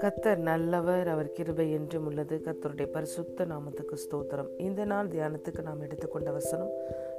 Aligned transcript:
கத்தர் 0.00 0.36
நல்லவர் 0.36 1.08
அவர் 1.08 1.32
கிருபை 1.32 1.72
என்றும் 1.72 2.06
உள்ளது. 2.06 2.40
கத்தருடைய 2.44 2.86
பரிசுத்த 2.86 3.44
நாமத்துக்கு 3.44 3.96
ஸ்தோத்திரம். 4.04 4.48
இந்த 4.58 4.84
நாள் 4.84 5.08
தியானத்துக்கு 5.08 5.62
நாம் 5.62 5.80
எடுத்துக்கொண்ட 5.80 6.30
வசனம் 6.30 6.70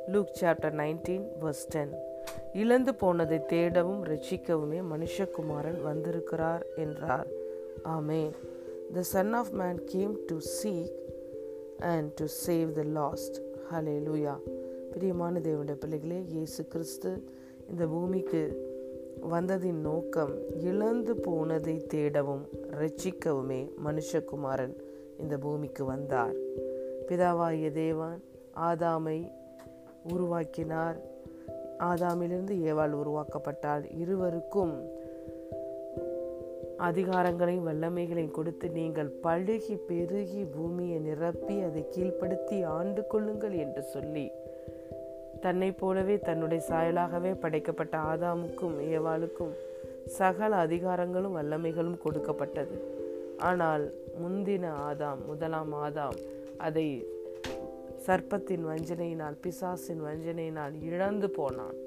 Luke 0.08 0.38
chapter 0.42 0.76
nineteen 0.76 1.26
verse 1.42 1.68
ten. 1.70 1.94
இழந்து 2.54 2.96
போனதை 2.96 3.40
தேடவும் 3.40 4.04
ரட்சிக்கவுமே 4.04 4.82
மனுஷகுமாரன் 4.94 5.82
வந்திருக்கிறார் 5.84 6.66
என்றார். 6.76 7.28
Amen 7.84 8.32
the 8.94 9.02
son 9.02 9.34
of 9.34 9.50
man 9.50 9.84
came 9.84 10.20
to 10.26 10.38
seek 10.62 10.94
and 11.80 12.12
to 12.14 12.26
save 12.48 12.72
the 12.72 12.84
lost 12.84 13.42
hallelujah 14.08 14.36
பிரியமான 14.92 15.40
தேவனுடைய 15.40 15.74
பிள்ளைகளே 15.74 16.24
இயேசு 16.28 16.68
கிறிஸ்து 16.68 17.40
இந்த 17.72 17.88
பூமிக்கு 17.88 18.42
வந்ததின் 19.32 19.82
நோக்கம் 19.82 20.34
இழந்து 20.60 21.16
போனதை 21.16 21.88
தேடவும் 21.94 22.44
ரட்சிக்கவுமே 22.72 23.70
மனுஷகுமாரன் 23.86 24.76
இந்த 25.20 25.38
பூமிக்கு 25.38 25.86
வந்தார். 25.86 26.34
பிதாவாகிய 27.08 27.72
தேவன் 27.72 28.24
ஆதாமை 28.56 29.32
உருவாக்கினார். 30.14 30.98
ஆதாமிலிருந்து 31.80 32.56
ஏவாள் 32.70 32.92
உருவாக்கப்பட்டால் 32.92 33.84
இருவருக்கும் 33.98 34.74
அதிகாரங்களையும் 36.78 37.68
வல்லமைகளையும் 37.68 38.32
கொடுத்து 38.32 38.70
நீங்கள் 38.70 39.20
பழுகி 39.24 39.78
பெருகி 39.88 40.46
பூமியை 40.46 41.00
நிரப்பி 41.00 41.62
அதை 41.62 41.88
கீழ்ப்படுத்தி 41.90 42.64
ஆண்டு 42.64 43.08
கொள்ளுங்கள் 43.08 43.52
என்று 43.52 43.82
சொல்லி 43.82 44.32
தன்னை 45.46 45.70
போலவே 45.82 46.16
தன்னுடைய 46.28 46.62
சாயலாகவே 46.70 47.32
படைக்கப்பட்ட 47.44 47.96
ஆதாமுக்கும் 48.12 48.76
ஏவாளுக்கும் 48.94 49.54
சகல 50.18 50.52
அதிகாரங்களும் 50.66 51.38
வல்லமைகளும் 51.38 52.02
கொடுக்கப்பட்டது. 52.04 52.76
ஆனால் 53.50 53.86
முந்தின 54.22 54.66
ஆதாம் 54.90 55.22
முதலாம் 55.30 55.74
ஆதாம் 55.86 56.18
அதை 56.68 56.88
சர்ப்பத்தின் 58.06 58.64
வஞ்சனையினால் 58.70 59.38
பிசாசின் 59.44 60.02
வஞ்சனையினால் 60.08 60.76
இழந்து 60.90 61.30
போனான். 61.30 61.78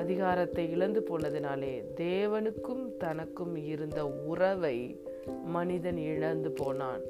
அதிகாரத்தை 0.00 0.64
இழந்து 0.74 1.00
போனதினாலே 1.08 1.74
தேவனுக்கும் 2.00 2.84
தனக்கும் 3.02 3.54
இருந்த 3.72 4.00
உறவை 4.32 4.78
மனிதன் 5.56 6.00
இழந்து 6.12 6.50
போனான். 6.60 7.04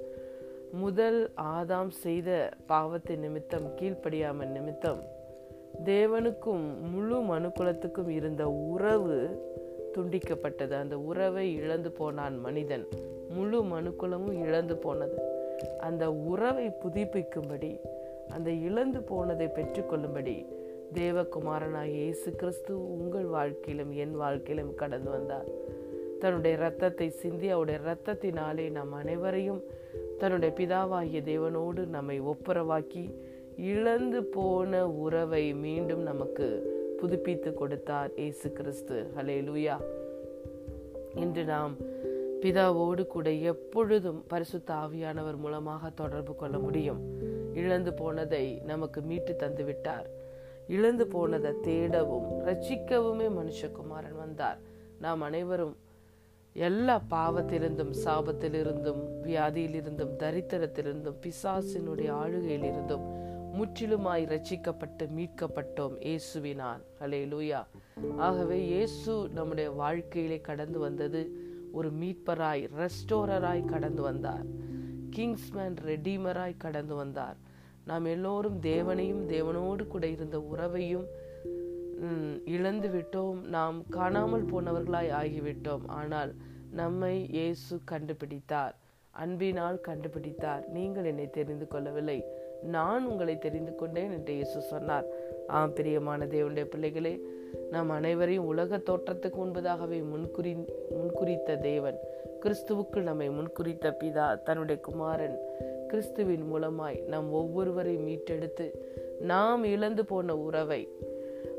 முதல் 0.83 1.21
ஆதாம் 1.57 1.93
செய்த 2.05 2.31
பாவத்தின் 2.71 3.23
நிமித்தம் 3.25 3.69
கீழ்ப்படியாமல் 3.79 4.55
நிமித்தம் 4.57 5.03
தேவனுக்கும் 5.85 6.79
முழு 6.93 7.23
மனுக்குலத்துக்கும் 7.23 8.09
இருந்த 8.09 8.51
உறவு 8.51 9.43
துண்டிக்கப்பட்டது. 9.95 10.71
அந்த 10.71 10.99
உறவை 10.99 11.55
இழந்து 11.55 11.91
போனான் 11.91 12.39
மனிதன். 12.39 12.87
முழு 13.29 13.65
மனுக்குலமும் 13.65 14.47
இழந்து 14.47 14.77
போனது. 14.77 15.19
அந்த 15.81 16.13
உறவை 16.13 16.67
புதுப்பிக்கும்படி 16.67 17.81
அந்த 18.29 18.51
இழந்து 18.51 19.03
போனதை 19.03 19.47
பெற்றுக்கொள்ளும்படி 19.47 20.47
தேவகுமாரனாக 20.95 21.85
இயேசு 21.85 22.33
கிறிஸ்து 22.33 22.99
உங்கள் 22.99 23.25
வாழ்க்கையிலும் 23.25 23.93
என் 23.93 24.15
வாழ்க்கையிலும் 24.15 24.75
கடந்து 24.75 25.11
வந்தார். 25.11 25.45
தன்னுடைய 26.19 26.57
இரத்தத்தை 26.57 27.11
சிந்தி 27.11 27.51
அவருடைய 27.51 27.81
இரத்தத்தினாலே 27.81 28.71
நம் 28.71 28.93
அனைவரையும் 28.93 29.63
தன்னுடைய 30.19 30.55
பிதாவாகிய 30.59 31.21
தேவனோடு 31.23 31.87
நம்மை 31.87 32.21
ஒப்புரவாக்கி 32.21 33.15
இழந்து 33.57 34.23
போன 34.23 34.89
உறவை 34.89 35.55
மீண்டும் 35.55 36.03
நமக்கு 36.03 36.47
புதுப்பித்து 36.99 37.55
கொடுத்தார் 37.55 38.11
இயேசு 38.17 38.53
கிறிஸ்து. 38.53 39.11
ஹலே 39.17 39.37
லூயா 39.49 39.77
இன்று 41.15 41.45
நாம் 41.45 41.77
பிதாவோடு 42.41 43.07
கூட 43.07 43.33
எப்பொழுதும் 43.33 44.25
பரிசுத்த 44.27 44.75
ஆவியானவர் 44.75 45.37
மூலமாக 45.37 45.91
தொடர்பு 45.91 46.35
கொள்ள 46.35 46.59
முடியும். 46.59 47.01
இழந்து 47.55 47.93
போனதை 47.93 48.63
நமக்கு 48.65 49.01
மீட்டு 49.01 49.37
தந்து 49.37 49.65
விட்டார். 49.65 50.11
இழந்து 50.69 51.07
போனதை 51.07 51.53
தேடவும் 51.63 52.29
ரட்சிக்கவுமே 52.47 53.29
மனுஷகுமாரன் 53.39 54.17
வந்தார். 54.17 54.59
நாம் 55.01 55.21
அனைவரும் 55.21 55.77
எல்லா 56.53 57.03
பாவத்திலிருந்தும் 57.11 57.95
சாபத்திலிருந்தும் 58.05 59.03
வியாதியிலிருந்தும் 59.25 60.15
தரித்திரத்திலிருந்தும் 60.19 61.21
பிசாசினுடைய 61.21 62.11
ஆளுகையிலிருந்தும் 62.25 63.25
முற்றிலுமாய் 63.57 64.25
ரட்சிக்கப்பட்டு 64.33 65.05
மீட்கப்பட்டோம் 65.17 65.95
இயேசுவினால். 66.07 66.83
ஹலே 67.01 67.21
லூயா 67.33 67.61
ஆகவே 68.27 68.59
இயேசு 68.73 69.13
நம்முடைய 69.37 69.69
வாழ்க்கையிலே 69.81 70.39
கடந்து 70.49 70.79
வந்தது 70.85 71.21
ஒரு 71.79 71.89
மீட்பராய் 72.01 72.65
ரெஸ்டோரராய் 72.81 73.63
கடந்து 73.73 74.03
வந்தார். 74.09 74.47
கிங்ஸ்மேன் 75.15 75.77
ரெடீமராய் 75.91 76.63
கடந்து 76.65 76.95
வந்தார். 77.03 77.39
நாம் 77.91 78.07
எல்லோரும் 78.15 78.59
தேவனையும் 78.71 79.25
தேவனோடு 79.35 79.87
கூட 79.95 80.07
இருந்த 80.17 80.39
உறவையும் 80.53 81.07
இழந்து 82.55 82.89
விட்டோம் 82.95 83.39
நாம் 83.57 83.77
காணாமல் 83.99 84.49
போனவர்களாய் 84.53 85.13
ஆகிவிட்டோம். 85.21 85.85
ஆனால் 85.99 86.33
நம்மை 86.81 87.15
இயேசு 87.37 87.75
கண்டுபிடித்தார். 87.93 88.75
அன்பினால் 89.25 89.79
கண்டுபிடித்தார். 89.89 90.65
நீங்கள் 90.77 91.09
என்னை 91.11 91.29
தெரிந்து 91.37 91.67
கொள்ளவில்லை. 91.75 92.19
நான் 92.63 93.07
உங்களை 93.07 93.39
தெரிந்து 93.39 93.75
கொண்டேன் 93.75 94.11
என்று 94.11 94.35
இயேசு 94.35 94.61
சொன்னார். 94.61 95.05
ஆம் 95.47 95.73
பிரியமான 95.73 96.27
தேவனுடைய 96.27 96.65
பிள்ளைகளே 96.65 97.21
நாம் 97.71 97.91
அனைவரையும் 97.91 98.45
உலக 98.45 98.77
தோற்றத்துக்கு 98.77 99.37
முன்பதாகவே 99.37 100.03
முன்குறி 100.03 100.67
முன்குறித்த 100.91 101.61
தேவன். 101.61 101.99
கிறிஸ்துவுக்கு 102.45 103.03
நம்மை 103.03 103.31
முன்குறித்த 103.31 103.97
பிதா 104.05 104.43
தன்னுடைய 104.43 104.81
குமாரன் 104.81 105.39
கிறிஸ்துவின் 105.89 106.55
மூலமாய் 106.55 107.05
நம் 107.07 107.33
ஒவ்வொருவரையும் 107.33 108.07
மீட்டெடுத்து 108.09 108.71
நாம் 109.21 109.65
இழந்து 109.65 110.05
போன 110.05 110.37
உறவை 110.37 110.89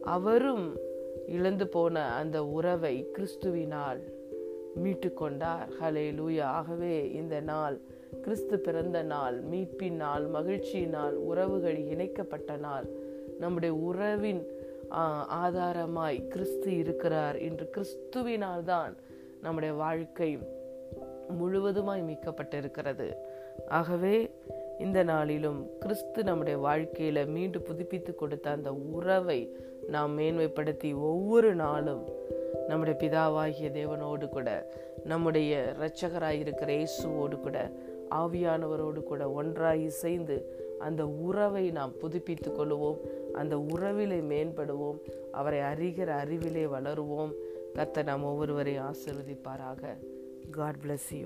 அவரும் 0.03 0.77
இழந்து 1.27 1.67
போன 1.67 2.13
அந்த 2.13 2.45
உறவை 2.45 3.11
கிறிஸ்துவினால் 3.17 3.99
மீட்டு 4.75 5.13
கொண்டார் 5.13 5.67
ஹலே 5.81 6.11
லூயா 6.11 6.41
ஆகவே 6.41 7.11
இந்த 7.11 7.39
நாள் 7.39 7.81
கிறிஸ்து 8.23 8.59
பிறந்த 8.59 9.03
நாள் 9.03 9.43
மீட்பின் 9.51 9.95
நாள் 9.95 10.25
மகிழ்ச்சியினால் 10.33 11.13
உறவுகள் 11.13 11.75
இணைக்கப்பட்ட 11.75 12.57
நாள். 12.57 12.87
நம்முடைய 13.39 13.75
உறவின் 13.75 14.41
ஆதாரமாய் 15.43 16.27
கிறிஸ்து 16.27 16.77
இருக்கிறார் 16.77 17.37
என்று 17.37 17.69
கிறிஸ்துவினால் 17.75 18.63
தான் 18.63 18.97
நம்முடைய 19.41 19.73
வாழ்க்கை 19.73 20.39
முழுவதுமாய் 21.39 22.03
மீட்கப்பட்டிருக்கிறது. 22.09 23.07
ஆகவே 23.69 24.29
இந்த 24.79 25.03
நாளிலும் 25.03 25.69
கிறிஸ்து 25.79 26.23
நம்முடைய 26.23 26.57
வாழ்க்கையில 26.59 27.27
மீண்டும் 27.27 27.63
புதுப்பித்து 27.63 28.15
கொடுத்த 28.15 28.49
அந்த 28.49 28.73
உறவை 28.73 29.39
நாம் 29.89 30.19
மேன்மைப்படுத்தி 30.19 30.95
ஒவ்வொரு 30.95 31.55
நாளும் 31.55 32.03
நம்முடைய 32.67 32.95
பிதாவாகிய 32.99 33.67
தேவனோடு 33.71 34.29
கூட 34.29 34.49
நம்முடைய 35.03 35.73
இரட்சகராய் 35.79 36.39
இருக்கிற 36.39 36.71
இயேசுவோடு 36.73 37.39
கூட 37.39 37.71
ஆவியானவரோடு 38.11 39.03
கூட 39.03 39.31
ஒன்றாய் 39.31 39.83
இசைந்து 39.83 40.65
அந்த 40.79 41.07
உறவை 41.07 41.71
நாம் 41.71 41.91
புதுப்பித்து 41.99 42.51
கொள்வோம். 42.51 42.97
அந்த 43.33 43.57
உறவிலே 43.57 44.19
மேம்படுவோம். 44.21 44.99
அவரை 45.31 45.59
அறிகிற 45.59 46.07
அறிவிலே 46.07 46.65
வளருவோம். 46.65 47.31
கத்த 47.73 48.03
நாம் 48.03 48.23
ஒவ்வொருவரையும் 48.23 48.83
ஆசிர்வதிப்பாராக. 48.83 49.87
God 50.51 50.75
bless 50.85 51.15
you 51.15 51.25